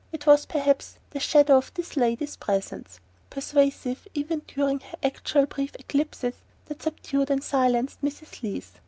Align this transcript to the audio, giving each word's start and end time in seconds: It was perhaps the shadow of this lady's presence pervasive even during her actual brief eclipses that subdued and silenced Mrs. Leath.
It 0.11 0.25
was 0.25 0.47
perhaps 0.47 0.97
the 1.11 1.19
shadow 1.19 1.57
of 1.57 1.71
this 1.75 1.95
lady's 1.95 2.35
presence 2.35 2.99
pervasive 3.29 4.07
even 4.15 4.41
during 4.47 4.79
her 4.79 4.97
actual 5.03 5.45
brief 5.45 5.75
eclipses 5.77 6.41
that 6.65 6.81
subdued 6.81 7.29
and 7.29 7.43
silenced 7.43 8.01
Mrs. 8.01 8.41
Leath. 8.41 8.79